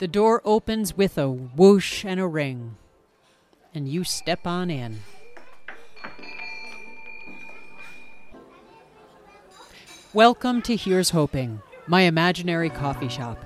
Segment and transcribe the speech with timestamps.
[0.00, 2.76] The door opens with a whoosh and a ring,
[3.74, 5.00] and you step on in.
[10.14, 13.44] Welcome to Here's Hoping, my imaginary coffee shop.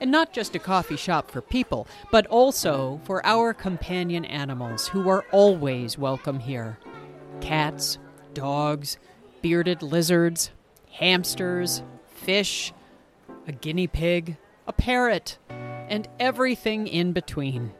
[0.00, 5.08] And not just a coffee shop for people, but also for our companion animals who
[5.08, 6.78] are always welcome here
[7.40, 7.98] cats,
[8.34, 8.98] dogs,
[9.42, 10.52] bearded lizards,
[10.92, 11.82] hamsters,
[12.14, 12.72] fish,
[13.48, 14.36] a guinea pig,
[14.66, 15.38] a parrot,
[15.88, 17.72] and everything in between.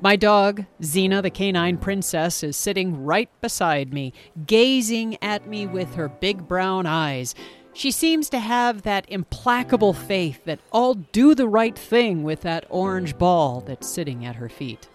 [0.00, 4.12] My dog, Xena the canine princess, is sitting right beside me,
[4.46, 7.34] gazing at me with her big brown eyes.
[7.72, 12.66] She seems to have that implacable faith that I'll do the right thing with that
[12.68, 14.88] orange ball that's sitting at her feet.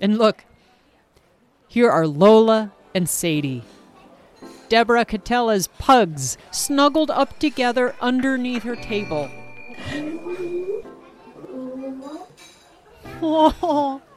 [0.00, 0.44] And look,
[1.66, 3.64] here are Lola and Sadie.
[4.68, 9.30] Deborah Cautela's pugs snuggled up together underneath her table.
[13.20, 14.00] Oh.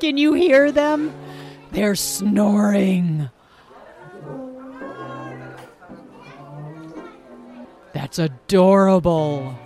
[0.00, 1.14] Can you hear them?
[1.72, 3.30] They're snoring.
[7.92, 9.58] That's adorable.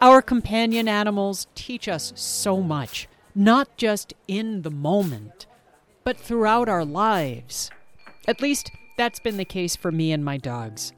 [0.00, 5.46] Our companion animals teach us so much, not just in the moment,
[6.02, 7.70] but throughout our lives.
[8.28, 10.92] At least, that's been the case for me and my dogs.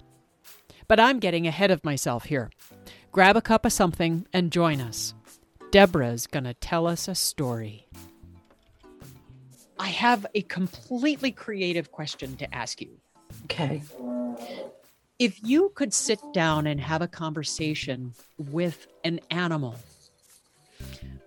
[0.89, 2.51] But I'm getting ahead of myself here.
[3.12, 5.15] Grab a cup of something and join us.
[5.70, 7.87] Deborah's gonna tell us a story.
[9.79, 12.91] I have a completely creative question to ask you.
[13.45, 13.83] Okay.
[15.19, 19.77] If you could sit down and have a conversation with an animal,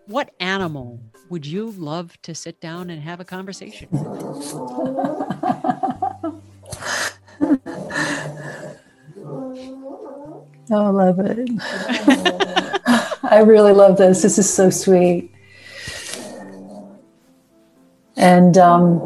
[0.06, 1.00] what animal
[1.30, 4.02] would you love to sit down and have a conversation with?
[10.72, 11.50] I love it.
[13.24, 14.22] I really love this.
[14.22, 15.32] This is so sweet.
[18.16, 19.00] And um,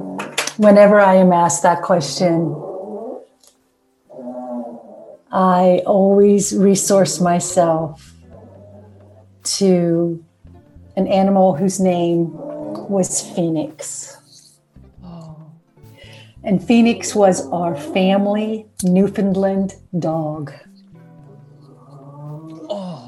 [0.58, 2.56] whenever I am asked that question,
[5.32, 8.14] I always resource myself
[9.44, 10.24] to
[10.96, 12.32] an animal whose name
[12.90, 14.18] was Phoenix.
[15.04, 15.52] Oh,
[16.44, 20.54] And Phoenix was our family Newfoundland dog.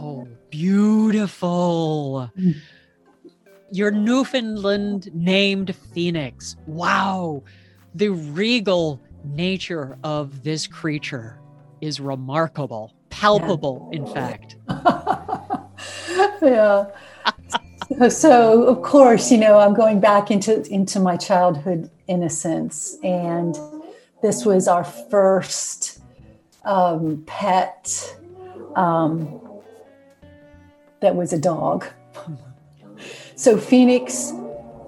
[0.06, 2.32] Oh, beautiful.
[3.72, 6.56] Your Newfoundland named Phoenix.
[6.68, 7.44] Wow.
[7.94, 11.40] The regal nature of this creature
[11.82, 14.56] is remarkable, palpable, in fact.
[16.42, 16.86] yeah.
[18.00, 23.58] So, so of course, you know, I'm going back into into my childhood innocence, and
[24.22, 26.00] this was our first
[26.64, 28.18] um, pet
[28.76, 29.42] um,
[31.02, 31.86] that was a dog.
[33.36, 34.32] so Phoenix,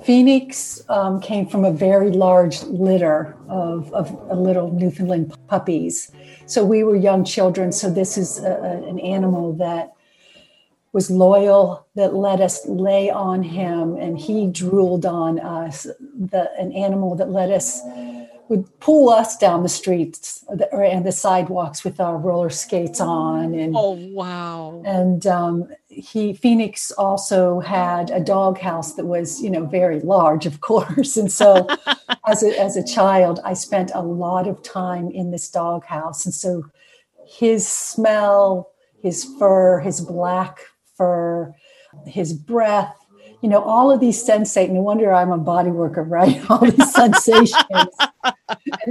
[0.04, 6.12] Phoenix um, came from a very large litter of, of little Newfoundland puppies.
[6.46, 7.72] So we were young children.
[7.72, 9.94] So this is a, a- an animal that
[10.94, 15.84] was loyal, that let us lay on him, and he drooled on us.
[15.84, 17.82] The, an animal that let us
[18.50, 23.76] would pull us down the streets and the sidewalks with our roller skates on, and
[23.76, 24.82] Oh, wow.
[24.86, 30.62] and um, he Phoenix also had a doghouse that was you know very large, of
[30.62, 31.18] course.
[31.18, 31.68] And so,
[32.28, 36.34] as a as a child, I spent a lot of time in this doghouse, and
[36.34, 36.64] so
[37.28, 38.72] his smell,
[39.02, 40.60] his fur, his black
[40.96, 41.54] fur,
[42.06, 42.96] his breath.
[43.44, 44.72] You know, all of these sensate.
[44.72, 46.42] No wonder I'm a body worker, right?
[46.50, 47.94] All these sensations,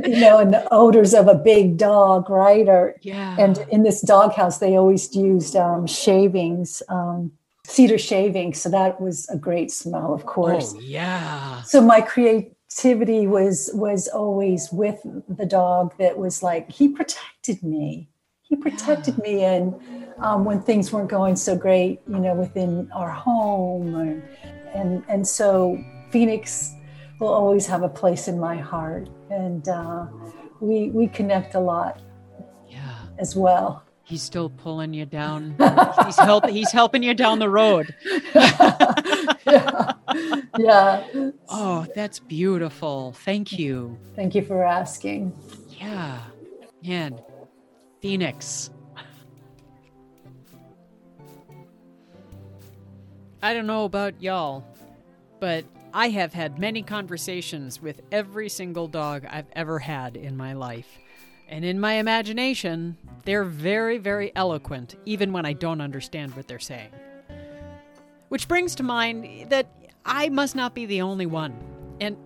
[0.04, 2.68] you know, and the odors of a big dog, right?
[2.68, 3.36] Or Yeah.
[3.38, 7.32] and in this doghouse, they always used um, shavings, um,
[7.66, 8.60] cedar shavings.
[8.60, 10.74] So that was a great smell, of course.
[10.76, 11.62] Oh, yeah.
[11.62, 15.94] So my creativity was was always with the dog.
[15.98, 18.08] That was like he protected me.
[18.42, 19.74] He protected me, and
[20.18, 24.22] um, when things weren't going so great, you know, within our home, and
[24.72, 25.76] and and so
[26.12, 26.75] Phoenix
[27.18, 30.06] will always have a place in my heart, and uh,
[30.60, 32.00] we we connect a lot
[32.68, 32.94] Yeah.
[33.18, 33.82] as well.
[34.04, 35.56] He's still pulling you down.
[36.04, 37.94] he's help he's helping you down the road.
[39.44, 39.92] yeah.
[40.58, 41.30] yeah.
[41.48, 43.12] Oh, that's beautiful.
[43.24, 43.98] Thank you.
[44.14, 45.32] Thank you for asking.
[45.70, 46.20] Yeah.
[46.84, 47.20] Man.
[48.00, 48.70] Phoenix.
[53.42, 54.64] I don't know about y'all,
[55.40, 60.52] but I have had many conversations with every single dog I've ever had in my
[60.52, 60.98] life.
[61.48, 66.58] And in my imagination, they're very, very eloquent, even when I don't understand what they're
[66.58, 66.90] saying.
[68.28, 69.68] Which brings to mind that
[70.04, 71.56] I must not be the only one.
[72.00, 72.16] And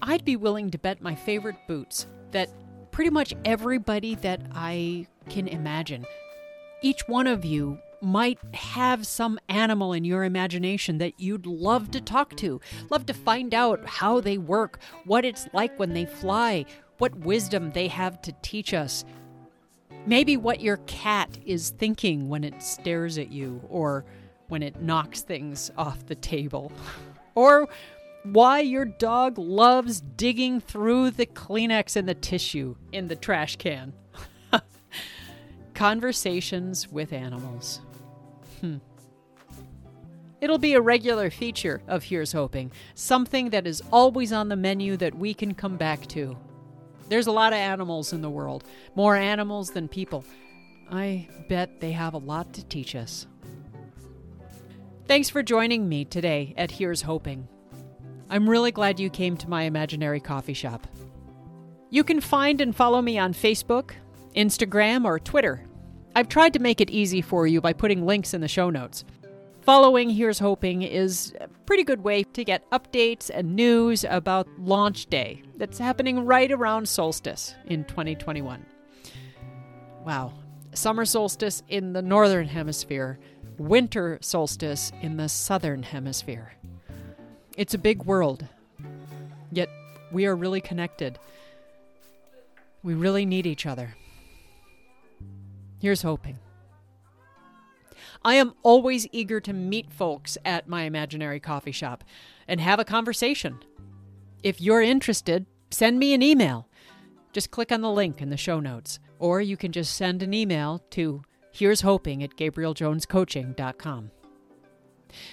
[0.00, 2.48] I'd be willing to bet my favorite boots that
[2.90, 6.06] pretty much everybody that I can imagine,
[6.82, 12.00] each one of you might have some animal in your imagination that you'd love to
[12.00, 12.60] talk to,
[12.90, 16.64] love to find out how they work, what it's like when they fly,
[16.98, 19.04] what wisdom they have to teach us.
[20.06, 24.04] Maybe what your cat is thinking when it stares at you or
[24.48, 26.72] when it knocks things off the table.
[27.36, 27.68] Or
[28.22, 33.92] why your dog loves digging through the Kleenex and the tissue in the trash can.
[35.84, 37.82] Conversations with animals.
[38.62, 38.78] Hmm.
[40.40, 44.96] It'll be a regular feature of Here's Hoping, something that is always on the menu
[44.96, 46.38] that we can come back to.
[47.10, 48.64] There's a lot of animals in the world,
[48.94, 50.24] more animals than people.
[50.90, 53.26] I bet they have a lot to teach us.
[55.06, 57.46] Thanks for joining me today at Here's Hoping.
[58.30, 60.86] I'm really glad you came to my imaginary coffee shop.
[61.90, 63.90] You can find and follow me on Facebook,
[64.34, 65.66] Instagram, or Twitter.
[66.16, 69.04] I've tried to make it easy for you by putting links in the show notes.
[69.62, 75.06] Following Here's Hoping is a pretty good way to get updates and news about launch
[75.06, 78.64] day that's happening right around solstice in 2021.
[80.04, 80.34] Wow,
[80.72, 83.18] summer solstice in the northern hemisphere,
[83.58, 86.52] winter solstice in the southern hemisphere.
[87.56, 88.46] It's a big world,
[89.50, 89.68] yet
[90.12, 91.18] we are really connected.
[92.84, 93.96] We really need each other.
[95.84, 96.38] Here's hoping.
[98.24, 102.04] I am always eager to meet folks at my imaginary coffee shop
[102.48, 103.58] and have a conversation.
[104.42, 106.68] If you're interested, send me an email.
[107.34, 110.32] Just click on the link in the show notes, or you can just send an
[110.32, 111.20] email to
[111.52, 114.10] here's hoping at gabrieljonescoaching.com.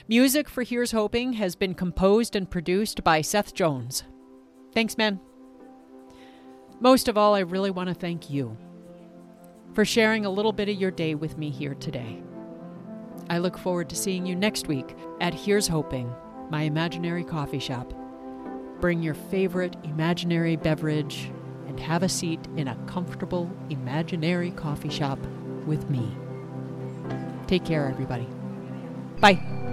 [0.09, 4.03] Music for Here's Hoping has been composed and produced by Seth Jones.
[4.73, 5.21] Thanks, man.
[6.81, 8.57] Most of all, I really want to thank you
[9.73, 12.21] for sharing a little bit of your day with me here today.
[13.29, 16.13] I look forward to seeing you next week at Here's Hoping,
[16.49, 17.93] my imaginary coffee shop.
[18.81, 21.31] Bring your favorite imaginary beverage
[21.67, 25.19] and have a seat in a comfortable imaginary coffee shop
[25.65, 26.11] with me.
[27.47, 28.27] Take care, everybody.
[29.19, 29.70] Bye.